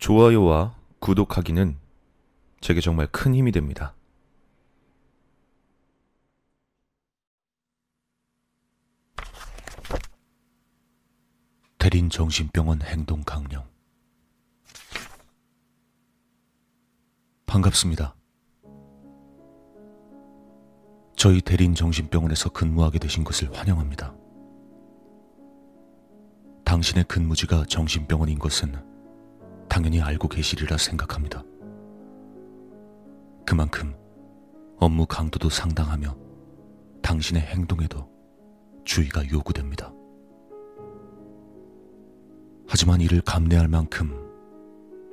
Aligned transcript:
좋아요와 0.00 0.74
구독하기는 0.98 1.76
제게 2.60 2.80
정말 2.80 3.06
큰 3.06 3.34
힘이 3.34 3.52
됩니다. 3.52 3.94
대린 11.78 12.08
정신병원 12.08 12.80
행동 12.82 13.22
강령. 13.22 13.68
반갑습니다. 17.44 18.14
저희 21.14 21.42
대린 21.42 21.74
정신병원에서 21.74 22.50
근무하게 22.50 22.98
되신 22.98 23.22
것을 23.22 23.54
환영합니다. 23.54 24.14
당신의 26.64 27.04
근무지가 27.04 27.64
정신병원인 27.66 28.38
것은 28.38 28.89
당연히 29.70 30.02
알고 30.02 30.28
계시리라 30.28 30.76
생각합니다. 30.76 31.44
그만큼 33.46 33.94
업무 34.78 35.06
강도도 35.06 35.48
상당하며 35.48 36.16
당신의 37.00 37.42
행동에도 37.42 38.10
주의가 38.84 39.22
요구됩니다. 39.30 39.92
하지만 42.66 43.00
이를 43.00 43.20
감내할 43.20 43.68
만큼 43.68 44.10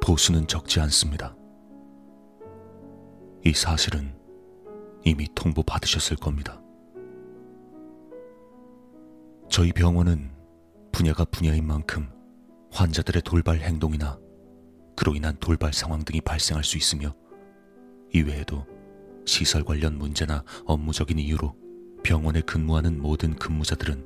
보수는 0.01 0.47
적지 0.47 0.79
않습니다. 0.79 1.35
이 3.45 3.53
사실은 3.53 4.15
이미 5.05 5.27
통보 5.35 5.61
받으셨을 5.61 6.17
겁니다. 6.17 6.59
저희 9.49 9.71
병원은 9.71 10.31
분야가 10.91 11.25
분야인 11.25 11.65
만큼 11.65 12.09
환자들의 12.71 13.21
돌발 13.21 13.59
행동이나 13.59 14.17
그로 14.97 15.15
인한 15.15 15.37
돌발 15.39 15.73
상황 15.73 16.03
등이 16.03 16.21
발생할 16.21 16.63
수 16.63 16.75
있으며 16.75 17.15
이외에도 18.13 18.65
시설 19.25 19.63
관련 19.63 19.97
문제나 19.97 20.43
업무적인 20.65 21.19
이유로 21.19 21.55
병원에 22.03 22.41
근무하는 22.41 22.99
모든 22.99 23.35
근무자들은 23.35 24.03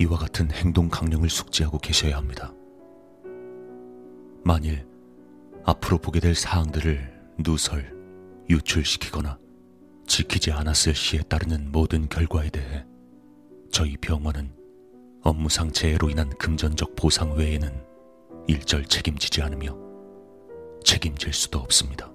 이와 0.00 0.16
같은 0.16 0.50
행동 0.50 0.88
강령을 0.88 1.28
숙지하고 1.28 1.78
계셔야 1.78 2.16
합니다. 2.16 2.54
만일 4.42 4.86
앞으로 5.64 5.98
보게 5.98 6.18
될 6.18 6.34
사항들을 6.34 7.34
누설, 7.38 7.94
유출시키거나 8.48 9.38
지키지 10.06 10.50
않았을 10.50 10.94
시에 10.94 11.20
따르는 11.20 11.70
모든 11.70 12.08
결과에 12.08 12.48
대해 12.48 12.86
저희 13.70 13.98
병원은 13.98 14.50
업무상 15.22 15.70
재해로 15.72 16.08
인한 16.08 16.30
금전적 16.38 16.96
보상 16.96 17.36
외에는 17.36 17.70
일절 18.48 18.86
책임지지 18.86 19.42
않으며 19.42 19.91
책임질 20.92 21.32
수도 21.32 21.58
없습니다. 21.60 22.12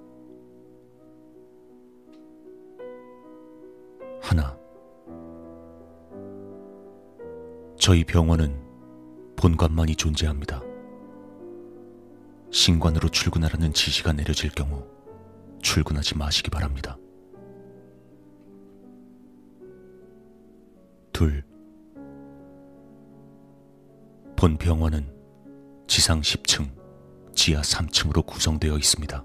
하나. 4.20 4.56
저희 7.76 8.04
병원은 8.04 8.56
본관만이 9.34 9.96
존재합니다. 9.96 10.62
신관으로 12.52 13.08
출근하라는 13.08 13.72
지시가 13.72 14.12
내려질 14.12 14.50
경우 14.50 14.86
출근하지 15.60 16.16
마시기 16.16 16.48
바랍니다. 16.48 16.96
둘. 21.12 21.42
본 24.36 24.56
병원은 24.56 25.12
지상 25.88 26.20
10층, 26.20 26.77
지하 27.38 27.60
3층으로 27.60 28.26
구성되어 28.26 28.76
있습니다. 28.76 29.24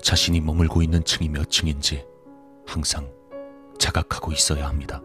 자신이 0.00 0.40
머물고 0.40 0.80
있는 0.80 1.02
층이 1.02 1.28
몇 1.28 1.50
층인지 1.50 2.06
항상 2.64 3.12
자각하고 3.80 4.30
있어야 4.30 4.68
합니다. 4.68 5.02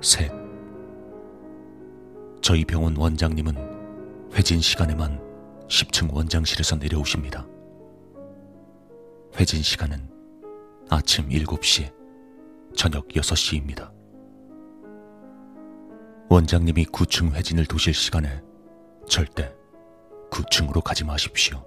셋. 0.00 0.30
저희 2.40 2.64
병원 2.64 2.96
원장님은 2.96 4.30
회진 4.34 4.60
시간에만 4.60 5.20
10층 5.66 6.14
원장실에서 6.14 6.76
내려오십니다. 6.76 7.44
회진 9.34 9.62
시간은 9.62 10.08
아침 10.88 11.28
7시, 11.28 11.92
저녁 12.76 13.08
6시입니다. 13.08 14.01
원장님이 16.32 16.86
9층 16.86 17.34
회진을 17.34 17.66
도실 17.66 17.92
시간에 17.92 18.42
절대 19.06 19.54
9층으로 20.30 20.82
가지 20.82 21.04
마십시오. 21.04 21.62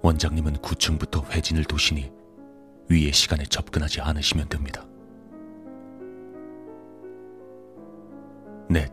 원장님은 0.00 0.54
9층부터 0.54 1.30
회진을 1.32 1.64
도시니 1.64 2.10
위의 2.88 3.12
시간에 3.12 3.44
접근하지 3.44 4.00
않으시면 4.00 4.48
됩니다. 4.48 4.86
넷. 8.70 8.90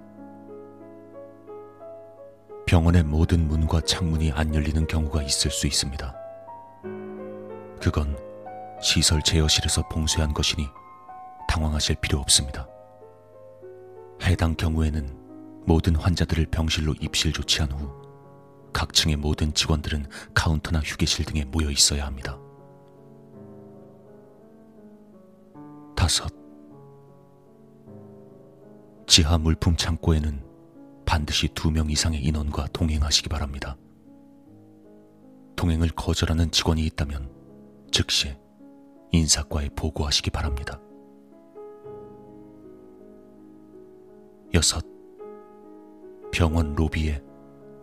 병원의 2.66 3.04
모든 3.04 3.48
문과 3.48 3.80
창문이 3.80 4.34
안 4.34 4.54
열리는 4.54 4.86
경우가 4.88 5.24
있을 5.24 5.52
수 5.52 5.68
있습니다. 5.68 6.14
그건 7.82 8.18
시설 8.82 9.22
제어실에서 9.22 9.88
봉쇄한 9.88 10.34
것이니 10.34 10.68
당황하실 11.48 11.96
필요 12.02 12.20
없습니다. 12.20 12.68
해당 14.30 14.56
경우에는 14.56 15.66
모든 15.66 15.96
환자들을 15.96 16.46
병실로 16.48 16.94
입실 17.02 17.34
조치한 17.34 17.72
후 17.72 18.00
각 18.72 18.94
층의 18.94 19.16
모든 19.18 19.54
직원들은 19.54 20.06
카운터나 20.34 20.80
휴게실 20.80 21.26
등에 21.26 21.44
모여 21.46 21.70
있어야 21.70 22.06
합니다. 22.06 22.38
다섯. 25.96 26.32
지하 29.08 29.38
물품 29.38 29.76
창고에는 29.76 30.44
반드시 31.06 31.48
두 31.50 31.72
명 31.72 31.90
이상의 31.90 32.24
인원과 32.24 32.68
동행하시기 32.72 33.28
바랍니다. 33.28 33.76
동행을 35.56 35.90
거절하는 35.90 36.52
직원이 36.52 36.86
있다면 36.86 37.30
즉시 37.92 38.36
인사과에 39.12 39.70
보고하시기 39.76 40.30
바랍니다. 40.30 40.80
여섯. 44.54 44.84
병원 46.32 46.76
로비에 46.76 47.22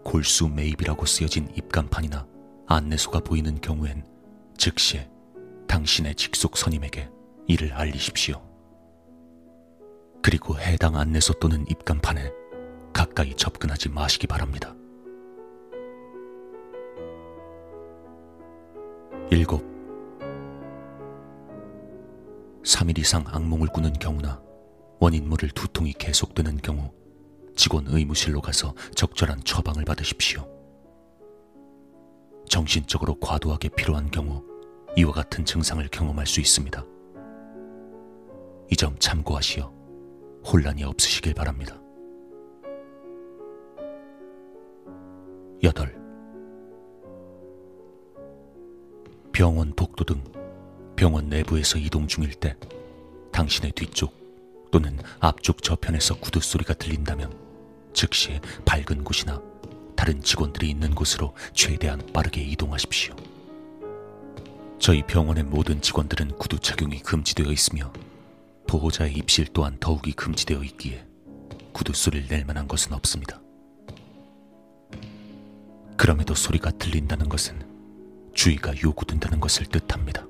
골수 0.04 0.49
매입이라고 0.49 1.06
쓰여진 1.06 1.49
입간판이나 1.54 2.27
안내소가 2.66 3.21
보이는 3.21 3.60
경우엔 3.60 4.04
즉시 4.56 5.06
당신의 5.69 6.15
직속 6.16 6.56
선임에게 6.56 7.09
이를 7.47 7.72
알리십시오. 7.72 8.43
그리고 10.22 10.59
해당 10.59 10.97
안내소 10.97 11.34
또는 11.34 11.65
입간판에 11.69 12.32
가까이 12.93 13.34
접근하지 13.34 13.91
마시기 13.91 14.26
바랍니다. 14.26 14.75
일곱. 19.31 19.65
3일 22.65 22.99
이상 22.99 23.25
악몽을 23.28 23.69
꾸는 23.69 23.93
경우나 23.93 24.46
원인 24.99 25.29
모를 25.29 25.51
두통이 25.51 25.93
계속되는 25.95 26.59
경우 26.59 26.93
직원 27.55 27.87
의무실로 27.89 28.41
가서 28.41 28.75
적절한 28.95 29.45
처방을 29.45 29.84
받으십시오. 29.84 30.47
정신적으로 32.49 33.19
과도하게 33.19 33.71
필요한 33.71 34.11
경우 34.11 34.43
이와 34.97 35.12
같은 35.12 35.45
증상을 35.45 35.87
경험할 35.89 36.27
수 36.27 36.41
있습니다. 36.41 36.85
이 38.71 38.77
점 38.77 38.97
참고하시어 38.99 39.73
혼란이 40.45 40.83
없으시길 40.85 41.35
바랍니다. 41.35 41.81
여덟. 45.62 45.94
병원 49.32 49.73
복도 49.75 50.05
등 50.05 50.23
병원 50.97 51.29
내부에서 51.29 51.79
이동 51.79 52.06
중일 52.06 52.35
때 52.35 52.56
당신의 53.32 53.73
뒤쪽 53.73 54.25
또는 54.71 54.99
앞쪽 55.21 55.63
저편에서 55.63 56.19
구두 56.19 56.41
소리가 56.41 56.75
들린다면 56.75 57.33
즉시 57.93 58.41
밝은 58.65 59.05
곳이나 59.05 59.41
다른 59.97 60.23
직원들이 60.23 60.69
있는 60.69 60.95
곳으로 60.95 61.35
최대한 61.55 62.01
빠르게 62.13 62.43
이동하십시오. 62.43 63.17
저희 64.79 65.03
병원의 65.03 65.45
모든 65.45 65.81
직원들은 65.81 66.37
구두 66.37 66.59
착용이 66.59 67.01
금지되어 67.01 67.51
있으며 67.51 67.93
보호자의 68.69 69.15
입실 69.15 69.47
또한 69.53 69.79
더욱이 69.81 70.13
금지되어 70.13 70.63
있기에 70.63 71.07
구두 71.73 71.93
소리를 71.93 72.29
낼 72.29 72.45
만한 72.45 72.69
것은 72.69 72.93
없습니다. 72.93 73.41
그럼에도 75.97 76.35
소리가 76.35 76.73
들린다는 76.73 77.29
것은 77.29 77.67
주의가 78.35 78.75
요구된다는 78.83 79.41
것을 79.41 79.67
뜻합니다. 79.67 80.25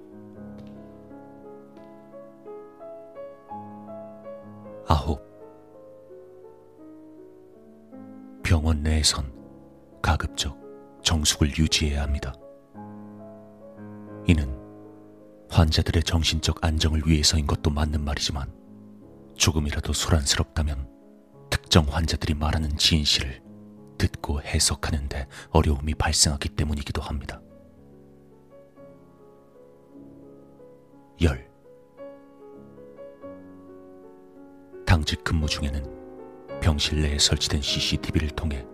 내에선 9.06 9.32
가급적 10.02 10.58
정숙을 11.04 11.56
유지해야 11.56 12.02
합니다. 12.02 12.34
이는 14.26 14.52
환자들의 15.48 16.02
정신적 16.02 16.64
안정을 16.64 17.02
위해서인 17.06 17.46
것도 17.46 17.70
맞는 17.70 18.02
말이지만 18.02 18.52
조금이라도 19.36 19.92
소란스럽다면 19.92 20.88
특정 21.50 21.86
환자들이 21.88 22.34
말하는 22.34 22.76
진실을 22.76 23.42
듣고 23.96 24.42
해석하는데 24.42 25.28
어려움이 25.50 25.94
발생하기 25.94 26.50
때문이기도 26.50 27.00
합니다. 27.00 27.40
열 31.22 31.48
당직 34.84 35.22
근무 35.22 35.46
중에는 35.46 36.60
병실 36.60 37.02
내에 37.02 37.18
설치된 37.18 37.62
CCTV를 37.62 38.30
통해 38.30 38.66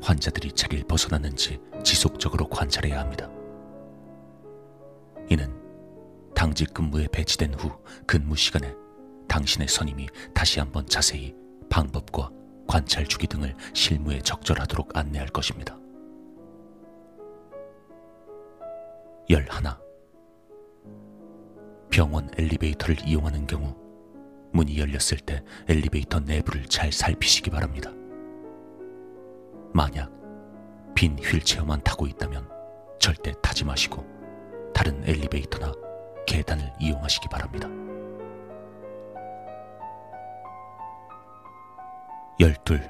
환자들이 0.00 0.52
자리를 0.52 0.86
벗어났는지 0.86 1.60
지속적으로 1.82 2.48
관찰해야 2.48 3.00
합니다. 3.00 3.28
이는 5.30 5.52
당직 6.34 6.74
근무에 6.74 7.06
배치된 7.08 7.54
후 7.54 7.70
근무 8.06 8.36
시간에 8.36 8.74
당신의 9.28 9.68
선임이 9.68 10.08
다시 10.34 10.60
한번 10.60 10.86
자세히 10.86 11.34
방법과 11.70 12.30
관찰 12.66 13.06
주기 13.06 13.26
등을 13.26 13.54
실무에 13.72 14.20
적절하도록 14.20 14.96
안내할 14.96 15.28
것입니다. 15.28 15.78
열 19.30 19.46
하나 19.48 19.80
병원 21.90 22.30
엘리베이터를 22.36 22.96
이용하는 23.06 23.46
경우 23.46 23.74
문이 24.52 24.78
열렸을 24.78 25.18
때 25.24 25.42
엘리베이터 25.68 26.20
내부를 26.20 26.66
잘 26.66 26.92
살피시기 26.92 27.50
바랍니다. 27.50 27.90
만약 29.76 30.08
빈 30.94 31.18
휠체어만 31.18 31.82
타고 31.82 32.06
있다면 32.06 32.48
절대 33.00 33.32
타지 33.42 33.64
마시고 33.64 34.06
다른 34.72 35.02
엘리베이터나 35.04 35.72
계단을 36.28 36.72
이용하시기 36.78 37.28
바랍니다. 37.28 37.68
열둘 42.38 42.88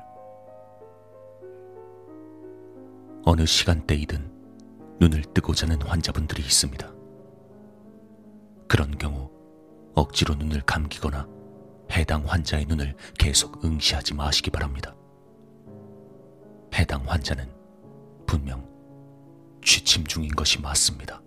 어느 3.24 3.46
시간대이든 3.46 4.30
눈을 5.00 5.22
뜨고 5.32 5.54
자는 5.54 5.80
환자분들이 5.80 6.42
있습니다. 6.42 6.86
그런 8.68 8.90
경우 8.98 9.30
억지로 9.94 10.34
눈을 10.34 10.60
감기거나 10.60 11.26
해당 11.92 12.24
환자의 12.26 12.66
눈을 12.66 12.94
계속 13.18 13.64
응시하지 13.64 14.12
마시기 14.12 14.50
바랍니다. 14.50 14.94
해당 16.74 17.02
환자는 17.06 17.48
분명 18.26 18.68
취침 19.62 20.04
중인 20.04 20.30
것이 20.30 20.60
맞습니다. 20.60 21.22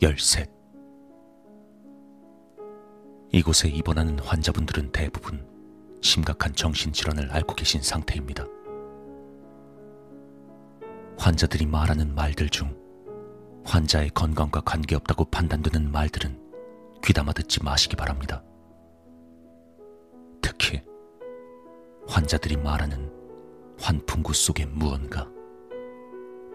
열셋 0.00 0.48
이곳에 3.32 3.68
입원하는 3.68 4.18
환자분들은 4.20 4.92
대부분 4.92 5.46
심각한 6.00 6.54
정신질환을 6.54 7.30
앓고 7.32 7.54
계신 7.54 7.82
상태입니다. 7.82 8.46
환자들이 11.18 11.66
말하는 11.66 12.14
말들 12.14 12.48
중 12.48 12.74
환자의 13.64 14.10
건강과 14.10 14.62
관계없다고 14.62 15.26
판단되는 15.26 15.92
말들은 15.92 16.40
귀담아 17.04 17.32
듣지 17.32 17.62
마시기 17.62 17.94
바랍니다. 17.94 18.42
환자들이 22.10 22.56
말하는 22.56 23.08
환풍구 23.78 24.32
속의 24.32 24.66
무언가, 24.66 25.30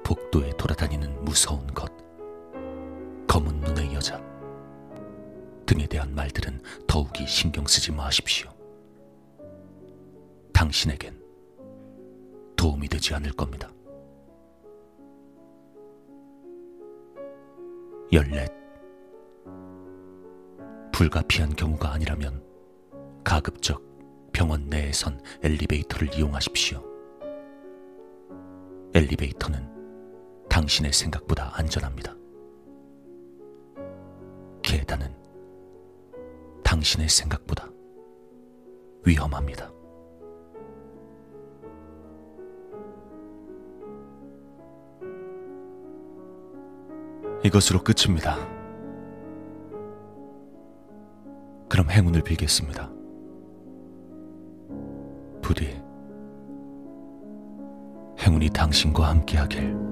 복도에 0.04 0.50
돌아다니는 0.58 1.24
무서운 1.24 1.66
것, 1.68 1.90
검은 3.26 3.62
눈의 3.62 3.94
여자 3.94 4.22
등에 5.66 5.88
대한 5.88 6.14
말들은 6.14 6.62
더욱이 6.86 7.26
신경 7.26 7.66
쓰지 7.66 7.94
마십시오. 7.94 8.50
당신에겐 10.52 11.24
도움이 12.58 12.90
되지 12.90 13.14
않을 13.16 13.32
겁니다. 13.32 13.72
열넷 18.12 18.52
불가피한 20.92 21.56
경우가 21.56 21.94
아니라면 21.94 22.44
가급적 23.24 23.95
병원 24.36 24.68
내에선 24.68 25.22
엘리베이터를 25.44 26.14
이용하십시오. 26.14 26.84
엘리베이터는 28.94 29.66
당신의 30.50 30.92
생각보다 30.92 31.52
안전합니다. 31.54 32.14
계단은 34.62 35.16
당신의 36.66 37.08
생각보다 37.08 37.70
위험합니다. 39.06 39.72
이것으로 47.46 47.86
끝입니다. 47.86 48.36
그럼 51.70 51.90
행운을 51.90 52.22
빌겠습니다. 52.22 52.95
부디 55.46 55.80
행운이 58.20 58.50
당신과 58.50 59.10
함께하길. 59.10 59.85